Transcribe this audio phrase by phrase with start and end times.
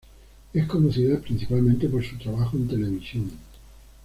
[0.51, 3.29] Es conocida principalmente por su trabajo en televisión.